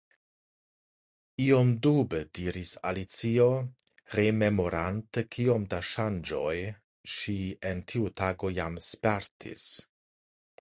Iom 1.43 1.73
dube 1.87 2.21
diris 2.37 2.71
Alicio, 2.91 3.47
rememorante 4.21 5.25
kiom 5.37 5.69
da 5.75 5.83
ŝanĝoj 5.93 6.57
ŝi 7.19 7.39
en 7.73 7.87
tiu 7.93 8.13
tago 8.25 8.55
jam 8.59 8.83
spertis. 8.91 9.71